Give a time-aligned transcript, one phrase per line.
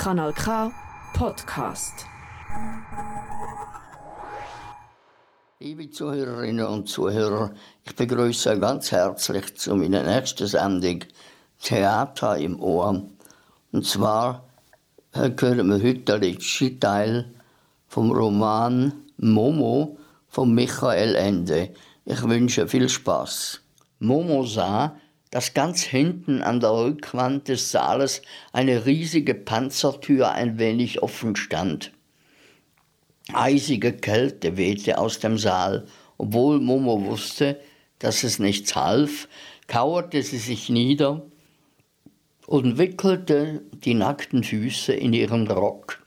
[0.00, 0.72] Kanal K
[1.12, 2.06] Podcast.
[5.58, 7.50] Liebe Zuhörerinnen und Zuhörer,
[7.84, 11.00] ich begrüße ganz herzlich zu meiner nächsten Sendung
[11.62, 13.02] Theater im Ohr.
[13.72, 14.48] Und zwar
[15.12, 17.34] hören wir heute den letzten Teil
[17.86, 19.98] vom Roman Momo
[20.28, 21.74] von Michael Ende.
[22.06, 23.60] Ich wünsche viel Spaß.
[23.98, 24.96] Momo sah,
[25.30, 28.22] dass ganz hinten an der Rückwand des Saales
[28.52, 31.92] eine riesige Panzertür ein wenig offen stand.
[33.32, 35.86] Eisige Kälte wehte aus dem Saal.
[36.18, 37.60] Obwohl Momo wusste,
[37.98, 39.28] dass es nichts half,
[39.68, 41.22] kauerte sie sich nieder
[42.46, 45.99] und wickelte die nackten Füße in ihren Rock.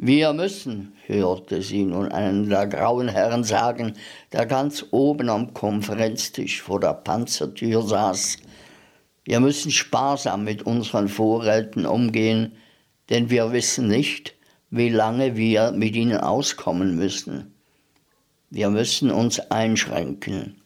[0.00, 3.94] Wir müssen, hörte sie nun einen der grauen Herren sagen,
[4.32, 8.36] der ganz oben am Konferenztisch vor der Panzertür saß.
[9.24, 12.52] Wir müssen sparsam mit unseren Vorräten umgehen,
[13.10, 14.36] denn wir wissen nicht,
[14.70, 17.52] wie lange wir mit ihnen auskommen müssen.
[18.50, 20.62] Wir müssen uns einschränken.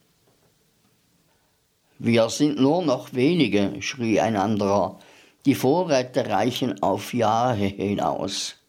[1.99, 4.99] Wir sind nur noch wenige, schrie ein anderer.
[5.47, 8.62] Die Vorräte reichen auf Jahre hinaus.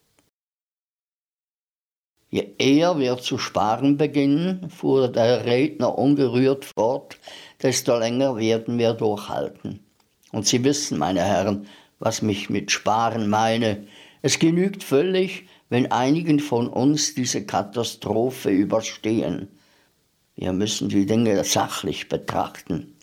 [2.34, 7.20] Je eher wir zu sparen beginnen, fuhr der Redner ungerührt fort,
[7.62, 9.86] desto länger werden wir durchhalten.
[10.31, 11.67] Und Sie wissen, meine Herren,
[12.00, 13.86] was mich mit Sparen meine.
[14.23, 19.50] Es genügt völlig, wenn einigen von uns diese Katastrophe überstehen.
[20.36, 22.95] Wir müssen die Dinge sachlich betrachten.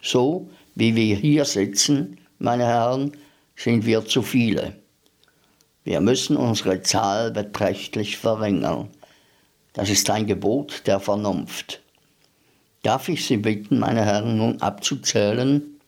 [0.00, 3.12] So wie wir hier sitzen, meine Herren,
[3.54, 4.78] sind wir zu viele.
[5.88, 8.90] Wir müssen unsere Zahl beträchtlich verringern.
[9.72, 11.80] Das ist ein Gebot der Vernunft.
[12.82, 15.80] Darf ich Sie bitten, meine Herren, nun abzuzählen?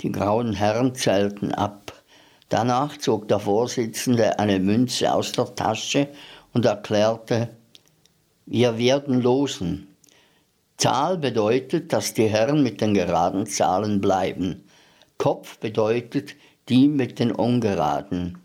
[0.00, 1.92] Die grauen Herren zählten ab.
[2.48, 6.06] Danach zog der Vorsitzende eine Münze aus der Tasche
[6.52, 7.48] und erklärte,
[8.46, 9.88] wir werden losen.
[10.76, 14.62] Zahl bedeutet, dass die Herren mit den geraden Zahlen bleiben.
[15.18, 16.36] Kopf bedeutet
[16.68, 18.38] die mit den ungeraden.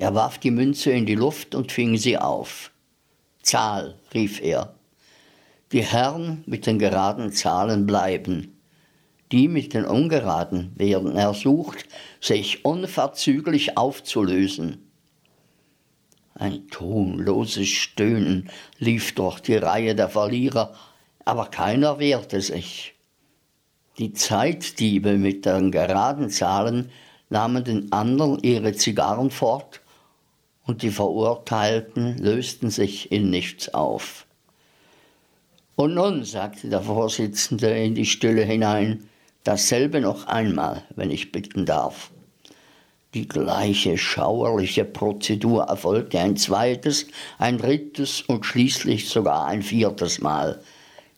[0.00, 2.70] Er warf die Münze in die Luft und fing sie auf.
[3.42, 4.74] Zahl, rief er.
[5.72, 8.58] Die Herren mit den geraden Zahlen bleiben.
[9.30, 11.84] Die mit den ungeraden werden ersucht,
[12.18, 14.90] sich unverzüglich aufzulösen.
[16.32, 20.74] Ein tonloses Stöhnen lief durch die Reihe der Verlierer,
[21.26, 22.94] aber keiner wehrte sich.
[23.98, 26.90] Die Zeitdiebe mit den geraden Zahlen
[27.28, 29.82] nahmen den anderen ihre Zigarren fort
[30.70, 34.24] und die Verurteilten lösten sich in nichts auf.
[35.74, 39.02] Und nun, sagte der Vorsitzende in die Stille hinein,
[39.42, 42.12] dasselbe noch einmal, wenn ich bitten darf.
[43.14, 47.08] Die gleiche schauerliche Prozedur erfolgte ein zweites,
[47.38, 50.62] ein drittes und schließlich sogar ein viertes Mal.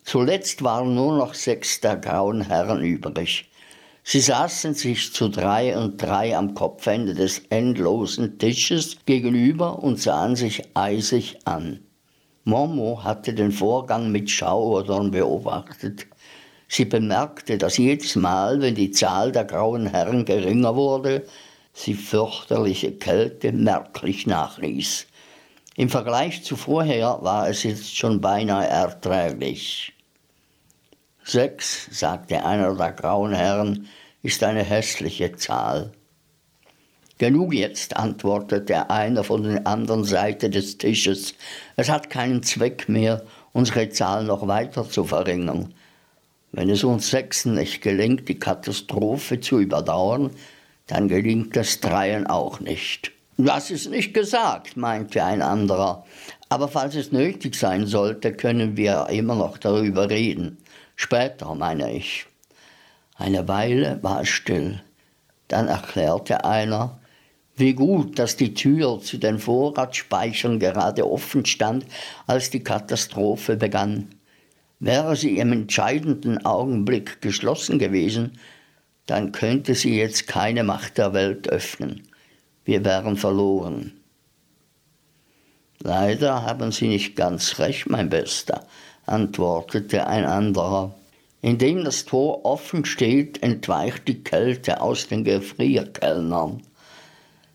[0.02, 3.50] Zuletzt waren nur noch sechs der grauen Herren übrig.
[4.04, 10.34] Sie saßen sich zu drei und drei am Kopfende des endlosen Tisches gegenüber und sahen
[10.34, 11.80] sich eisig an.
[12.44, 16.08] Momo hatte den Vorgang mit Schauodern beobachtet.
[16.66, 21.24] Sie bemerkte, dass jedes Mal, wenn die Zahl der grauen Herren geringer wurde,
[21.72, 25.06] sie fürchterliche Kälte merklich nachließ.
[25.76, 29.92] Im Vergleich zu vorher war es jetzt schon beinahe erträglich.
[31.24, 33.88] Sechs, sagte einer der grauen Herren,
[34.22, 35.92] ist eine hässliche Zahl.
[37.18, 41.34] Genug jetzt, antwortete einer von der anderen Seite des Tisches.
[41.76, 43.22] Es hat keinen Zweck mehr,
[43.52, 45.72] unsere Zahl noch weiter zu verringern.
[46.50, 50.30] Wenn es uns Sechsen nicht gelingt, die Katastrophe zu überdauern,
[50.88, 53.12] dann gelingt es Dreien auch nicht.
[53.38, 56.04] Das ist nicht gesagt, meinte ein anderer.
[56.48, 60.58] Aber falls es nötig sein sollte, können wir immer noch darüber reden.
[60.96, 62.26] Später, meine ich.
[63.16, 64.82] Eine Weile war es still.
[65.48, 67.00] Dann erklärte einer,
[67.56, 71.84] wie gut, dass die Tür zu den Vorratsspeichern gerade offen stand,
[72.26, 74.08] als die Katastrophe begann.
[74.80, 78.38] Wäre sie im entscheidenden Augenblick geschlossen gewesen,
[79.06, 82.08] dann könnte sie jetzt keine Macht der Welt öffnen.
[82.64, 83.92] Wir wären verloren.
[85.80, 88.66] Leider haben Sie nicht ganz recht, mein Bester,
[89.06, 90.94] antwortete ein anderer.
[91.40, 96.62] Indem das Tor offen steht, entweicht die Kälte aus den Gefrierkellnern.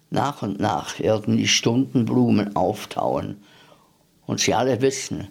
[0.09, 3.37] Nach und nach werden die Stundenblumen auftauen
[4.25, 5.27] und sie alle wissen,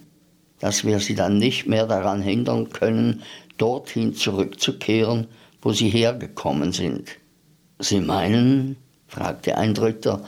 [0.59, 3.23] dass wir sie dann nicht mehr daran hindern können,
[3.57, 5.27] dorthin zurückzukehren,
[5.61, 7.09] wo sie hergekommen sind.
[7.79, 8.77] Sie meinen,
[9.07, 10.23] fragte ein Dritter,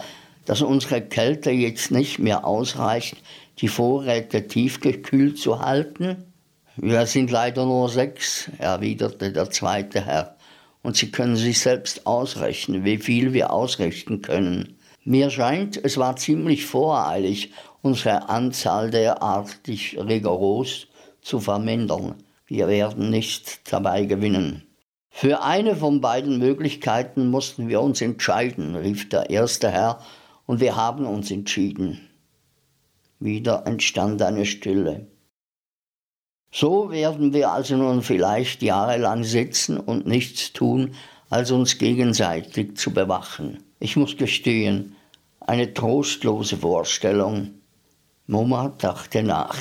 [0.45, 3.18] dass unsere Kälte jetzt nicht mehr ausreicht,
[3.61, 6.33] die Vorräte tiefgekühlt zu halten?
[6.75, 10.38] Wir sind leider nur sechs, erwiderte der zweite Herr,
[10.81, 14.77] und Sie können sich selbst ausrechnen, wie viel wir ausrichten können.
[15.03, 17.51] Mir scheint, es war ziemlich voreilig,
[17.81, 20.88] unsere Anzahl derartig rigoros
[21.21, 22.15] zu vermindern.
[22.45, 24.63] Wir werden nicht dabei gewinnen.
[25.09, 30.00] Für eine von beiden Möglichkeiten mussten wir uns entscheiden, rief der erste Herr,
[30.45, 32.08] und wir haben uns entschieden.
[33.19, 35.07] Wieder entstand eine Stille.
[36.51, 40.95] So werden wir also nun vielleicht jahrelang sitzen und nichts tun,
[41.30, 43.63] als uns gegenseitig zu bewachen.
[43.80, 44.95] Ich muss gestehen,
[45.42, 47.56] eine trostlose Vorstellung.
[48.25, 49.57] Moma dachte nach.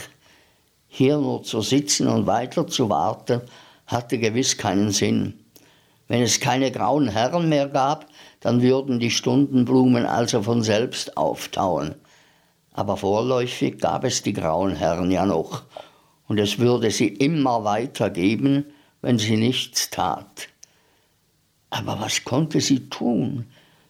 [0.87, 3.43] Hier nur zu sitzen und weiter zu warten,
[3.87, 5.35] hatte gewiss keinen Sinn.
[6.07, 8.07] Wenn es keine grauen Herren mehr gab,
[8.41, 11.97] dann würden die Stundenblumen also von selbst auftauen.
[12.79, 15.65] Aber vorläufig gab es die grauen Herren ja noch,
[16.29, 18.67] und es würde sie immer weiter geben,
[19.03, 20.47] wenn sie nichts tat.
[21.71, 23.47] Aber was konnte sie tun,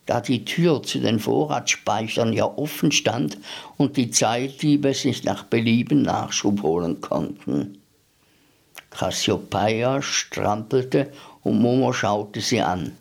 [0.07, 3.37] da die Tür zu den Vorratsspeichern ja offen stand
[3.77, 7.77] und die Zeitdiebe sich nach Belieben Nachschub holen konnten?
[8.89, 11.13] Cassiopeia strampelte
[11.43, 12.97] und Momo schaute sie an.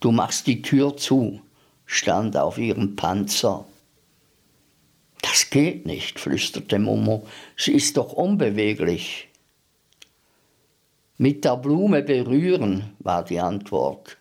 [0.00, 1.42] Du machst die Tür zu,
[1.84, 3.66] stand auf ihrem Panzer.
[5.22, 7.26] Das geht nicht, flüsterte Momo,
[7.56, 9.28] sie ist doch unbeweglich.
[11.18, 14.16] Mit der Blume berühren, war die Antwort.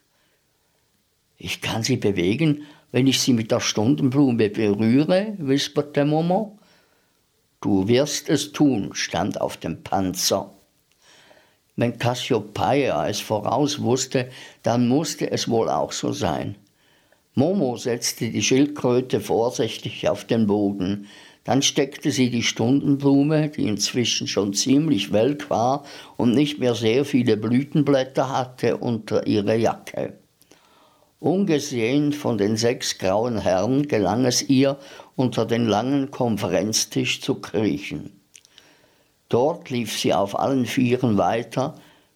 [1.38, 6.58] Ich kann sie bewegen, wenn ich sie mit der Stundenblume berühre, wisperte Momo.
[7.62, 10.54] Du wirst es tun, stand auf dem Panzer.
[11.76, 14.30] Wenn Cassiopeia es voraus wusste,
[14.64, 16.58] dann musste es wohl auch so sein.
[17.36, 21.08] Momo setzte die Schildkröte vorsichtig auf den Boden.
[21.44, 25.86] Dann steckte sie die Stundenblume, die inzwischen schon ziemlich welk war
[26.18, 30.20] und nicht mehr sehr viele Blütenblätter hatte, unter ihre Jacke.
[31.20, 34.78] Ungesehen von den sechs grauen Herren gelang es ihr,
[35.16, 38.22] unter den langen Konferenztisch zu kriechen.
[39.28, 41.76] Dort lief sie auf allen Vieren weiter,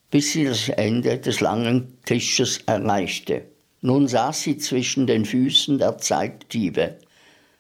[0.10, 3.53] bis sie das Ende des langen Tisches erreichte.
[3.86, 7.00] Nun saß sie zwischen den Füßen der Zeitdiebe.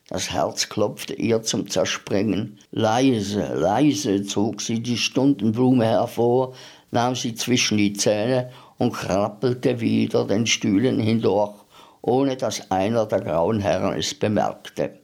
[0.07, 2.59] Das Herz klopfte ihr zum Zerspringen.
[2.71, 6.55] Leise, leise zog sie die Stundenblume hervor,
[6.91, 11.55] nahm sie zwischen die Zähne und krabbelte wieder den Stühlen hindurch,
[12.01, 14.97] ohne dass einer der grauen Herren es bemerkte.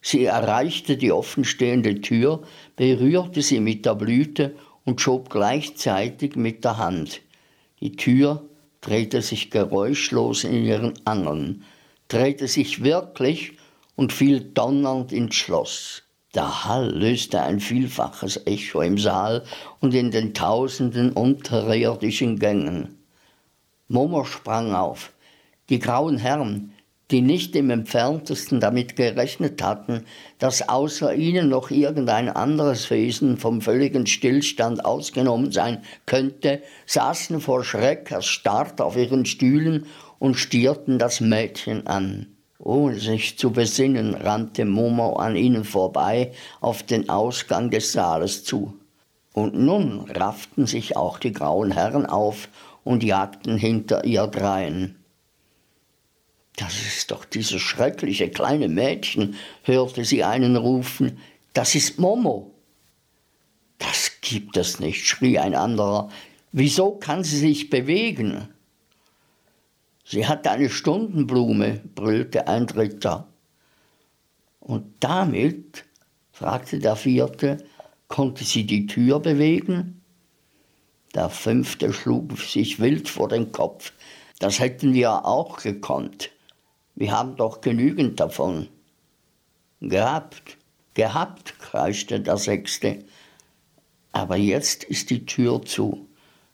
[0.00, 2.42] Sie erreichte die offenstehende Tür,
[2.74, 7.20] berührte sie mit der Blüte und schob gleichzeitig mit der Hand.
[7.78, 8.48] Die Tür
[8.82, 11.64] drehte sich geräuschlos in ihren Angeln,
[12.08, 13.56] drehte sich wirklich
[13.96, 16.02] und fiel donnernd ins Schloss.
[16.34, 19.44] Der Hall löste ein vielfaches Echo im Saal
[19.80, 22.98] und in den tausenden unterirdischen Gängen.
[23.88, 25.12] Momo sprang auf.
[25.68, 26.71] Die grauen Herren,
[27.12, 30.04] die nicht im entferntesten damit gerechnet hatten,
[30.38, 37.64] dass außer ihnen noch irgendein anderes Wesen vom völligen Stillstand ausgenommen sein könnte, saßen vor
[37.64, 39.86] Schreck erstarrt auf ihren Stühlen
[40.18, 42.28] und stierten das Mädchen an.
[42.58, 48.72] Ohne sich zu besinnen, rannte Momo an ihnen vorbei auf den Ausgang des Saales zu.
[49.34, 52.48] Und nun rafften sich auch die grauen Herren auf
[52.84, 55.01] und jagten hinter ihr drein.
[56.56, 61.18] Das ist doch dieses schreckliche kleine Mädchen, hörte sie einen rufen.
[61.54, 62.52] Das ist Momo.
[63.78, 66.10] Das gibt es nicht, schrie ein anderer.
[66.52, 68.48] Wieso kann sie sich bewegen?
[70.04, 73.28] Sie hat eine Stundenblume, brüllte ein Dritter.
[74.60, 75.84] Und damit,
[76.32, 77.64] fragte der vierte,
[78.08, 80.02] konnte sie die Tür bewegen?
[81.14, 83.92] Der fünfte schlug sich wild vor den Kopf.
[84.38, 86.30] Das hätten wir auch gekonnt.
[86.94, 88.68] Wir haben doch genügend davon.
[89.80, 90.58] Gehabt,
[90.94, 93.04] gehabt, kreischte der Sechste.
[94.12, 96.06] Aber jetzt ist die Tür zu.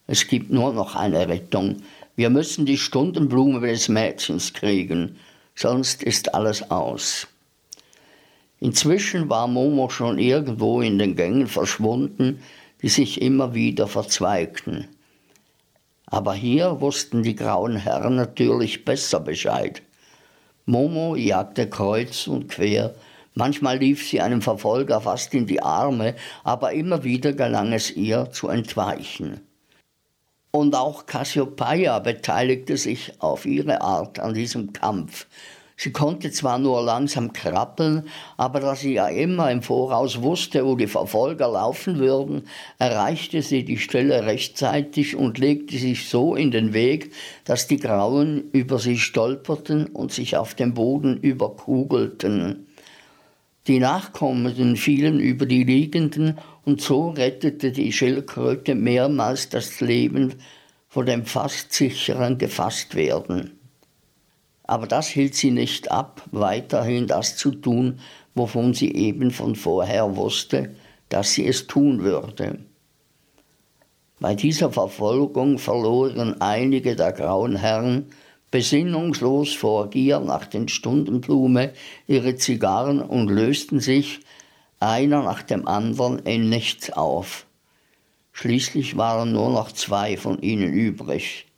[0.07, 1.83] Es gibt nur noch eine Rettung.
[2.15, 5.17] Wir müssen die Stundenblume des Mädchens kriegen,
[5.55, 7.27] sonst ist alles aus.
[8.59, 12.41] Inzwischen war Momo schon irgendwo in den Gängen verschwunden,
[12.81, 14.87] die sich immer wieder verzweigten.
[16.07, 19.81] Aber hier wussten die grauen Herren natürlich besser Bescheid.
[20.69, 22.93] Momo jagte kreuz und quer.
[23.33, 28.29] Manchmal lief sie einem Verfolger fast in die Arme, aber immer wieder gelang es ihr
[28.31, 29.41] zu entweichen.
[30.51, 35.25] Und auch Cassiopeia beteiligte sich auf ihre Art an diesem Kampf.
[35.81, 38.03] Sie konnte zwar nur langsam krabbeln,
[38.35, 42.43] aber da sie ja immer im Voraus wusste, wo die Verfolger laufen würden,
[42.79, 47.13] erreichte sie die Stelle rechtzeitig und legte sich so in den Weg,
[47.45, 52.67] dass die Grauen über sie stolperten und sich auf dem Boden überkugelten.
[53.67, 60.33] Die Nachkommenden fielen über die Liegenden und so rettete die Schildkröte mehrmals das Leben
[60.89, 63.58] vor dem fast sicheren Gefasstwerden.
[64.69, 68.01] Aber das hielt sie nicht ab, weiterhin das zu tun,
[68.35, 70.75] wovon sie eben von vorher wusste,
[71.09, 72.59] dass sie es tun würde.
[74.19, 78.11] Bei dieser Verfolgung verloren einige der grauen Herren
[78.51, 81.73] besinnungslos vor Gier nach den Stundenblume
[82.05, 84.19] ihre Zigarren und lösten sich
[84.79, 87.47] einer nach dem anderen in nichts auf.
[88.33, 91.48] Schließlich waren nur noch zwei von ihnen übrig.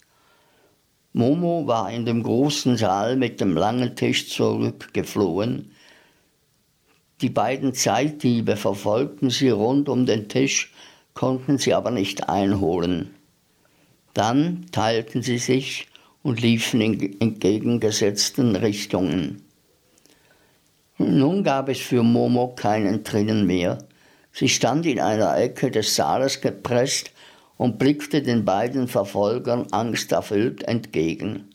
[1.14, 5.72] Momo war in dem großen Saal mit dem langen Tisch zurückgeflohen.
[7.22, 10.74] Die beiden Zeitdiebe verfolgten sie rund um den Tisch,
[11.14, 13.14] konnten sie aber nicht einholen.
[14.14, 15.88] Dann teilten sie sich
[16.24, 19.44] und liefen in entgegengesetzten Richtungen.
[20.98, 23.80] Nun gab es für Momo keinen Drinnen mehr.
[24.32, 27.12] Sie stand in einer Ecke des Saales gepresst
[27.62, 31.52] und blickte den beiden Verfolgern angsterfüllt entgegen.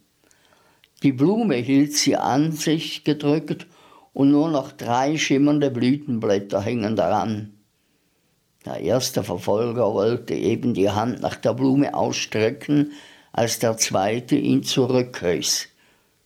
[1.02, 3.66] Die Blume hielt sie an sich gedrückt
[4.12, 7.54] und nur noch drei schimmernde Blütenblätter hingen daran.
[8.64, 12.92] Der erste Verfolger wollte eben die Hand nach der Blume ausstrecken,
[13.32, 15.66] als der zweite ihn zurückriss.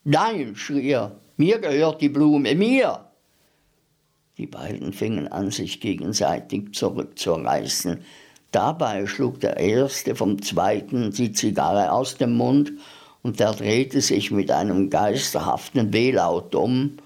[0.04, 3.06] Nein, schrie er, mir gehört die Blume, mir!
[4.36, 8.04] Die beiden fingen an, sich gegenseitig zurückzureißen.
[8.52, 12.72] Dabei schlug der erste vom zweiten die Zigarre aus dem Mund
[13.22, 16.96] und der drehte sich mit einem geisterhaften Wehlaut um,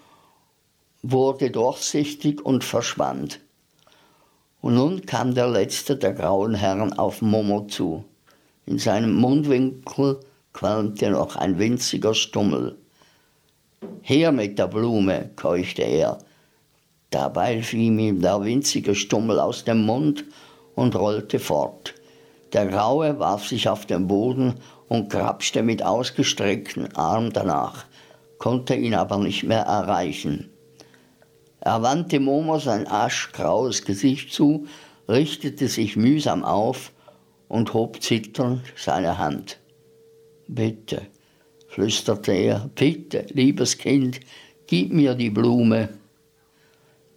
[1.02, 3.40] wurde durchsichtig und verschwand.
[4.62, 8.04] Und nun kam der letzte der grauen Herren auf Momo zu.
[8.64, 10.20] In seinem Mundwinkel
[10.54, 12.78] qualmte noch ein winziger Stummel.
[14.00, 16.18] Her mit der Blume, keuchte er.
[17.10, 20.24] Dabei fiel ihm der winzige Stummel aus dem Mund
[20.74, 21.94] und rollte fort.
[22.52, 24.54] Der Graue warf sich auf den Boden
[24.88, 27.86] und krapschte mit ausgestreckten Armen danach,
[28.38, 30.50] konnte ihn aber nicht mehr erreichen.
[31.60, 34.66] Er wandte Momo sein aschgraues Gesicht zu,
[35.08, 36.92] richtete sich mühsam auf
[37.48, 39.58] und hob zitternd seine Hand.
[40.46, 41.02] Bitte,
[41.68, 44.20] flüsterte er, bitte, liebes Kind,
[44.66, 45.88] gib mir die Blume.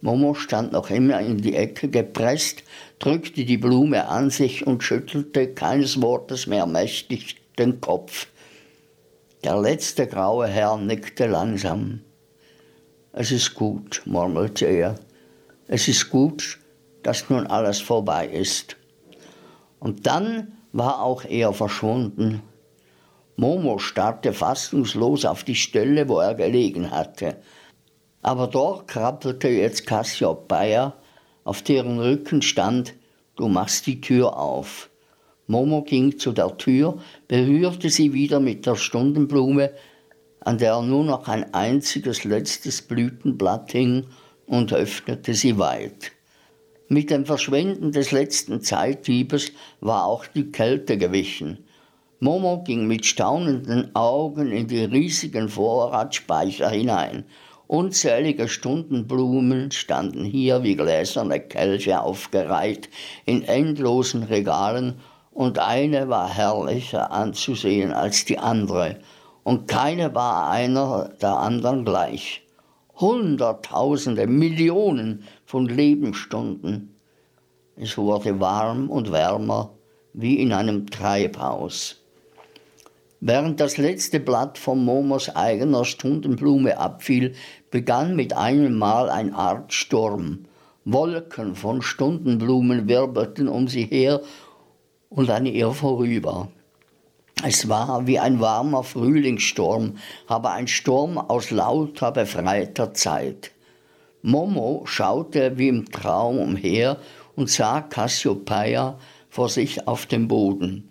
[0.00, 2.62] Momo stand noch immer in die Ecke gepresst,
[2.98, 8.28] drückte die Blume an sich und schüttelte keines Wortes mehr mächtig den Kopf.
[9.44, 12.00] Der letzte graue Herr nickte langsam.
[13.12, 14.96] Es ist gut, murmelte er.
[15.66, 16.58] Es ist gut,
[17.02, 18.76] dass nun alles vorbei ist.
[19.78, 22.42] Und dann war auch er verschwunden.
[23.36, 27.36] Momo starrte fassungslos auf die Stelle, wo er gelegen hatte.
[28.22, 30.94] Aber dort krabbelte jetzt Cassiopeia,
[31.48, 32.92] auf deren Rücken stand,
[33.36, 34.90] du machst die Tür auf.
[35.46, 39.70] Momo ging zu der Tür, berührte sie wieder mit der Stundenblume,
[40.40, 44.04] an der nur noch ein einziges letztes Blütenblatt hing,
[44.44, 46.12] und öffnete sie weit.
[46.88, 51.64] Mit dem Verschwinden des letzten Zeitdiebes war auch die Kälte gewichen.
[52.20, 57.24] Momo ging mit staunenden Augen in die riesigen Vorratsspeicher hinein
[57.68, 62.88] Unzählige Stundenblumen standen hier wie gläserne Kelche aufgereiht
[63.26, 65.00] in endlosen Regalen,
[65.32, 68.96] und eine war herrlicher anzusehen als die andere,
[69.44, 72.42] und keine war einer der anderen gleich.
[72.96, 76.96] Hunderttausende, Millionen von Lebensstunden.
[77.76, 79.74] Es wurde warm und wärmer
[80.14, 82.02] wie in einem Treibhaus.
[83.20, 87.34] Während das letzte Blatt von Momos eigener Stundenblume abfiel,
[87.70, 90.46] begann mit einem Mal ein Art Sturm.
[90.84, 94.20] Wolken von Stundenblumen wirbelten um sie her
[95.10, 96.48] und an ihr vorüber.
[97.44, 103.52] Es war wie ein warmer Frühlingssturm, aber ein Sturm aus lauter befreiter Zeit.
[104.22, 106.98] Momo schaute wie im Traum umher
[107.36, 108.98] und sah Cassiopeia
[109.28, 110.88] vor sich auf dem Boden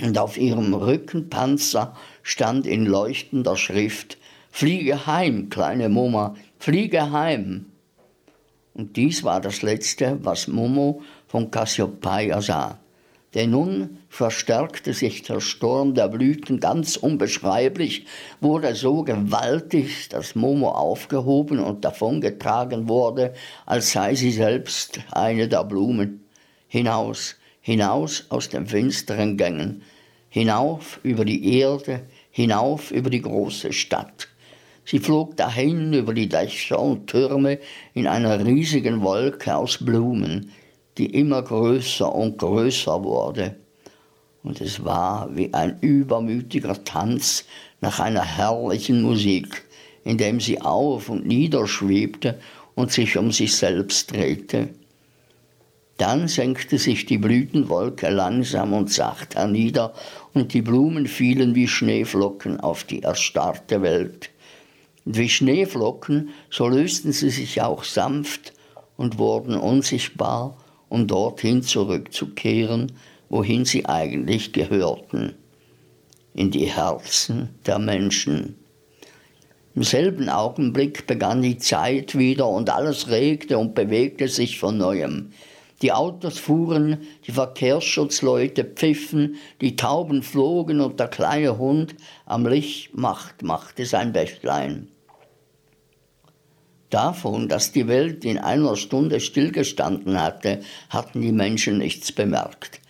[0.00, 4.18] und auf ihrem Rückenpanzer stand in leuchtender Schrift
[4.50, 7.66] Fliege heim, kleine Moma, fliege heim.
[8.74, 12.78] Und dies war das Letzte, was Momo von Cassiopeia sah.
[13.34, 18.06] Denn nun verstärkte sich der Sturm der Blüten ganz unbeschreiblich,
[18.40, 23.34] wurde so gewaltig, dass Momo aufgehoben und davongetragen wurde,
[23.66, 26.24] als sei sie selbst eine der Blumen.
[26.66, 29.82] Hinaus, hinaus aus den finsteren Gängen,
[30.28, 32.02] hinauf über die Erde,
[32.32, 34.28] hinauf über die große Stadt.
[34.84, 37.58] Sie flog dahin über die Dächer und Türme
[37.94, 40.50] in einer riesigen Wolke aus Blumen,
[40.98, 43.56] die immer größer und größer wurde.
[44.42, 47.44] Und es war wie ein übermütiger Tanz
[47.80, 49.64] nach einer herrlichen Musik,
[50.04, 52.38] in dem sie auf und nieder schwebte
[52.74, 54.70] und sich um sich selbst drehte.
[55.98, 59.92] Dann senkte sich die Blütenwolke langsam und sacht hernieder,
[60.32, 64.29] und die Blumen fielen wie Schneeflocken auf die erstarrte Welt.
[65.04, 68.52] Wie Schneeflocken, so lösten sie sich auch sanft
[68.96, 70.56] und wurden unsichtbar
[70.88, 72.92] um dorthin zurückzukehren,
[73.28, 75.34] wohin sie eigentlich gehörten,
[76.34, 78.56] in die Herzen der Menschen.
[79.74, 85.32] Im selben Augenblick begann die Zeit wieder und alles regte und bewegte sich von neuem.
[85.82, 91.94] Die Autos fuhren, die Verkehrsschutzleute pfiffen, die Tauben flogen und der kleine Hund
[92.26, 94.88] am Licht macht, machte sein Bächlein.
[96.90, 100.60] Davon, dass die Welt in einer Stunde stillgestanden hatte,
[100.90, 102.80] hatten die Menschen nichts bemerkt.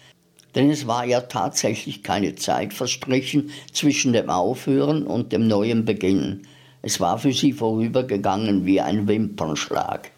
[0.54, 6.42] Denn es war ja tatsächlich keine Zeit verstrichen zwischen dem Aufhören und dem neuen Beginn.
[6.82, 10.11] Es war für sie vorübergegangen wie ein Wimpernschlag.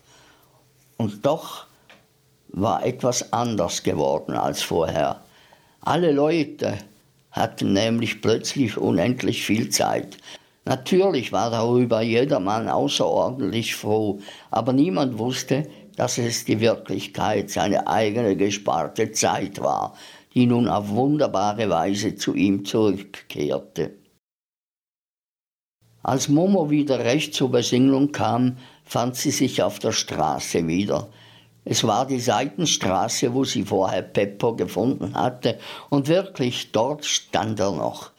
[0.97, 1.67] Und doch
[2.53, 5.23] war etwas anders geworden als vorher.
[5.81, 6.79] Alle Leute
[7.31, 10.19] hatten nämlich plötzlich unendlich viel Zeit.
[10.65, 15.67] Natürlich war darüber jedermann außerordentlich froh, aber niemand wusste,
[15.97, 19.95] dass es die Wirklichkeit, seine eigene gesparte Zeit war,
[20.35, 23.93] die nun auf wunderbare Weise zu ihm zurückkehrte.
[26.03, 31.09] Als Momo wieder recht zur Besinnung kam, fand sie sich auf der Straße wieder.
[31.65, 35.59] Es war die Seitenstraße, wo sie vorher Peppo gefunden hatte,
[35.91, 38.11] und wirklich dort stand er noch,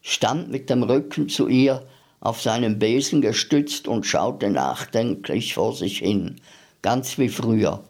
[0.00, 1.86] stand mit dem Rücken zu ihr,
[2.20, 6.40] auf seinen Besen gestützt und schaute nachdenklich vor sich hin,
[6.80, 7.82] ganz wie früher.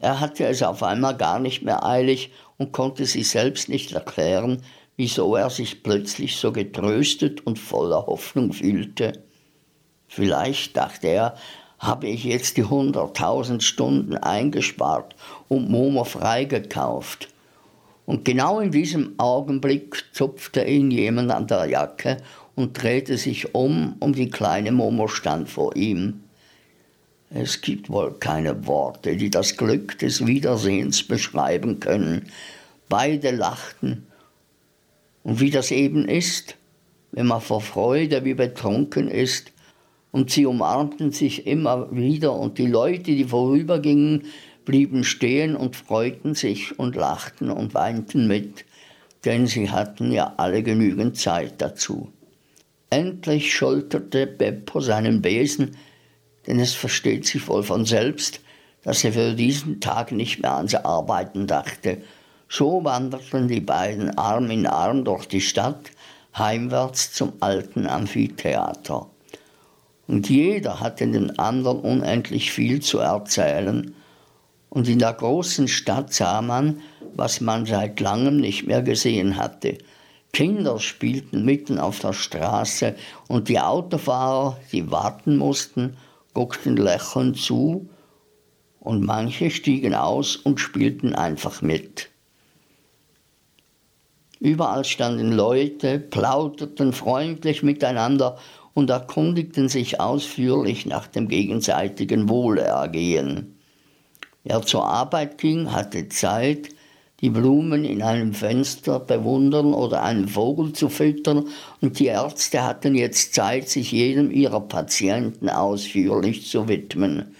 [0.00, 4.62] Er hatte es auf einmal gar nicht mehr eilig und konnte sich selbst nicht erklären,
[4.96, 9.24] wieso er sich plötzlich so getröstet und voller Hoffnung fühlte.
[10.06, 11.36] Vielleicht, dachte er,
[11.78, 15.14] habe ich jetzt die hunderttausend Stunden eingespart
[15.48, 17.28] und Momo freigekauft.
[18.06, 22.18] Und genau in diesem Augenblick zupfte ihn jemand an der Jacke
[22.54, 26.22] und drehte sich um, und die kleine Momo stand vor ihm.
[27.30, 32.30] Es gibt wohl keine Worte, die das Glück des Wiedersehens beschreiben können.
[32.88, 34.06] Beide lachten.
[35.24, 36.54] Und wie das eben ist,
[37.10, 39.50] wenn man vor Freude wie betrunken ist,
[40.16, 44.22] und sie umarmten sich immer wieder, und die Leute, die vorübergingen,
[44.64, 48.64] blieben stehen und freuten sich und lachten und weinten mit,
[49.26, 52.10] denn sie hatten ja alle genügend Zeit dazu.
[52.88, 55.76] Endlich schulterte Beppo seinen Besen,
[56.46, 58.40] denn es versteht sich wohl von selbst,
[58.84, 61.98] dass er für diesen Tag nicht mehr ans Arbeiten dachte.
[62.48, 65.90] So wanderten die beiden Arm in Arm durch die Stadt,
[66.38, 69.10] heimwärts zum alten Amphitheater.
[70.06, 73.94] Und jeder hatte den anderen unendlich viel zu erzählen.
[74.70, 76.80] Und in der großen Stadt sah man,
[77.14, 79.78] was man seit langem nicht mehr gesehen hatte–
[80.36, 82.94] Kinder spielten mitten auf der Straße
[83.26, 85.96] und die Autofahrer, die warten mussten,
[86.34, 87.88] guckten lächelnd zu
[88.78, 92.10] und manche stiegen aus und spielten einfach mit.
[94.38, 98.36] Überall standen Leute, plauderten freundlich miteinander
[98.76, 103.56] und erkundigten sich ausführlich nach dem gegenseitigen Wohlergehen.
[104.44, 106.68] Wer zur Arbeit ging, hatte Zeit,
[107.22, 111.46] die Blumen in einem Fenster bewundern oder einen Vogel zu füttern,
[111.80, 117.34] und die Ärzte hatten jetzt Zeit, sich jedem ihrer Patienten ausführlich zu widmen.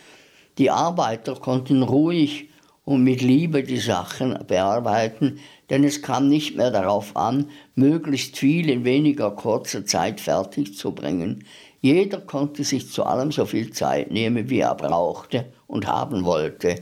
[0.57, 2.49] Die Arbeiter konnten ruhig
[2.87, 8.71] und mit Liebe die Sachen bearbeiten, denn es kam nicht mehr darauf an, möglichst viel
[8.71, 11.45] in weniger kurzer Zeit fertig zu bringen.
[11.81, 16.77] Jeder konnte sich zu allem so viel Zeit nehmen, wie er brauchte und haben wollte,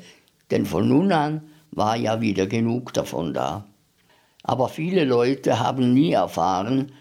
[0.51, 1.41] denn von nun an
[1.71, 3.65] war ja wieder genug davon da.
[4.43, 6.93] Aber viele Leute haben nie erfahren,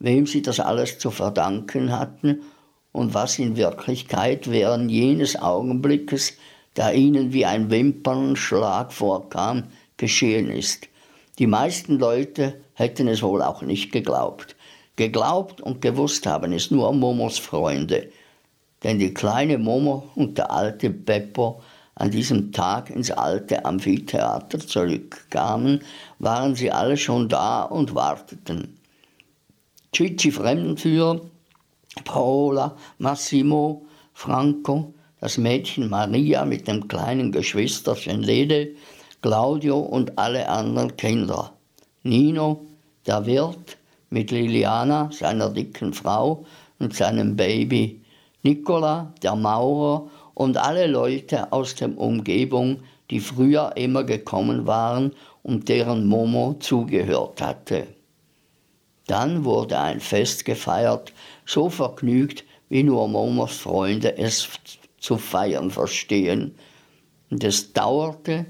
[0.00, 2.42] wem sie das alles zu verdanken hatten
[2.90, 6.36] und was in Wirklichkeit während jenes Augenblickes,
[6.76, 9.64] der ihnen wie ein Wimpernschlag vorkam,
[9.96, 10.88] geschehen ist.
[11.38, 14.56] Die meisten Leute hätten es wohl auch nicht geglaubt.
[14.96, 18.10] Geglaubt und gewusst haben es nur Momos Freunde.
[18.82, 21.60] Denn die kleine Momo und der alte Beppo
[21.98, 25.80] an diesem Tag ins alte Amphitheater zurückkamen,
[26.20, 28.78] waren sie alle schon da und warteten.
[29.92, 31.20] Cici Fremdenführer,
[32.04, 38.70] Paola, Massimo, Franco, das Mädchen Maria mit dem kleinen Geschwisterchen Lede,
[39.22, 41.52] Claudio und alle anderen Kinder.
[42.02, 42.66] Nino,
[43.06, 43.76] der Wirt,
[44.10, 46.44] mit Liliana, seiner dicken Frau,
[46.78, 48.00] und seinem Baby,
[48.42, 55.68] Nicola, der Maurer und alle Leute aus der Umgebung, die früher immer gekommen waren und
[55.68, 57.88] deren Momo zugehört hatte.
[59.06, 61.12] Dann wurde ein Fest gefeiert,
[61.46, 64.46] so vergnügt, wie nur Momos Freunde es
[64.98, 66.54] zu feiern verstehen.
[67.30, 68.46] Und es dauerte,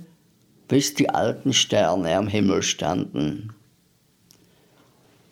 [0.68, 3.54] bis die alten Sterne am Himmel standen.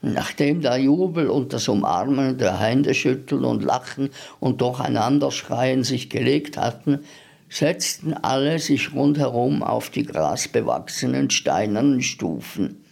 [0.03, 7.01] Nachdem der Jubel und das Umarmen, der Händeschütteln und Lachen und Durcheinanderschreien sich gelegt hatten,
[7.49, 12.85] setzten alle sich rundherum auf die grasbewachsenen steinernen Stufen.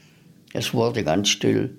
[0.53, 1.79] Es wurde ganz still.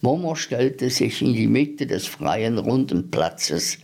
[0.00, 3.78] Momo stellte sich in die Mitte des freien runden Platzes.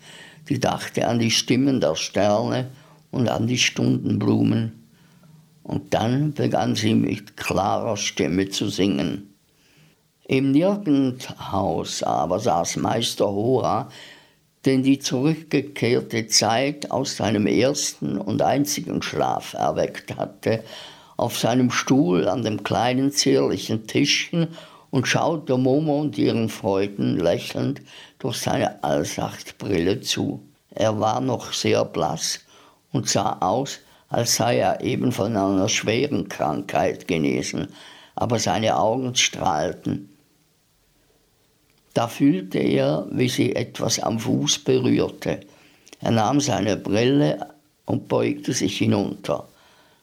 [0.46, 2.70] Sie dachte an die Stimmen der Sterne
[3.10, 4.88] und an die Stundenblumen.
[5.62, 9.34] Und dann begann sie mit klarer Stimme zu singen.
[10.26, 13.88] Im Nirgendhaus aber saß Meister Hora,
[14.64, 20.62] den die zurückgekehrte Zeit aus seinem ersten und einzigen Schlaf erweckt hatte,
[21.16, 24.48] auf seinem Stuhl an dem kleinen zierlichen Tischchen
[24.90, 27.80] und schaute Momo und ihren Freuden lächelnd
[28.20, 30.42] durch seine Allsachtbrille zu.
[30.70, 32.40] Er war noch sehr blass
[32.92, 37.68] und sah aus, als sei er eben von einer schweren Krankheit genesen,
[38.14, 40.10] aber seine Augen strahlten
[41.94, 45.40] da fühlte er, wie sie etwas am Fuß berührte.
[46.00, 47.54] Er nahm seine Brille
[47.84, 49.48] und beugte sich hinunter.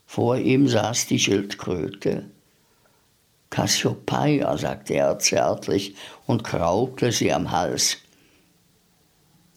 [0.06, 2.26] Vor ihm saß die Schildkröte.
[3.50, 7.98] Cassiopeia, sagte er zärtlich und kraute sie am Hals.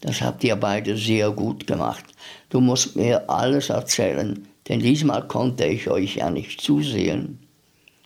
[0.01, 2.05] Das habt ihr beide sehr gut gemacht.
[2.49, 7.39] Du musst mir alles erzählen, denn diesmal konnte ich euch ja nicht zusehen.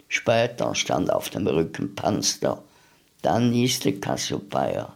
[0.08, 2.62] Später stand auf dem Rücken Panster
[3.24, 4.92] dann nieste Cassiopeia.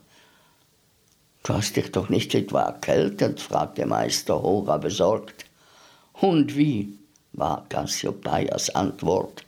[1.43, 3.41] Du hast dich doch nicht etwa erkältet?
[3.41, 5.47] fragte Meister Hora besorgt.
[6.13, 6.99] Und wie?
[7.33, 9.45] war Cassiopeias Antwort.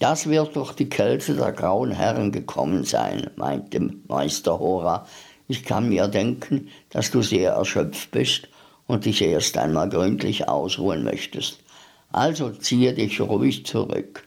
[0.00, 5.06] Das wird durch die Kälte der grauen Herren gekommen sein, meinte Meister Hora.
[5.48, 8.48] Ich kann mir denken, dass du sehr erschöpft bist
[8.86, 11.58] und dich erst einmal gründlich ausruhen möchtest.
[12.12, 14.24] Also ziehe dich ruhig zurück.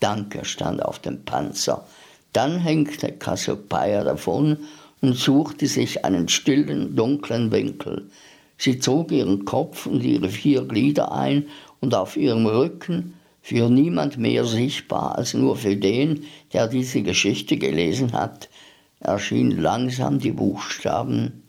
[0.00, 1.86] Danke stand auf dem Panzer.
[2.32, 4.58] Dann hängte Cassiopeia davon
[5.00, 8.10] und suchte sich einen stillen, dunklen Winkel.
[8.58, 11.46] Sie zog ihren Kopf und ihre vier Glieder ein
[11.80, 17.56] und auf ihrem Rücken, für niemand mehr sichtbar als nur für den, der diese Geschichte
[17.56, 18.48] gelesen hat,
[19.02, 21.42] erschienen langsam die Buchstaben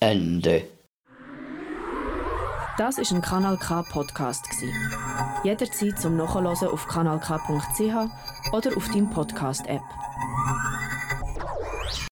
[0.00, 0.64] Ende.
[2.78, 4.46] Das ist ein Kanal K Podcast
[5.42, 9.82] Jederzeit zum Nachhören auf kanalk.ch oder auf deinem Podcast App.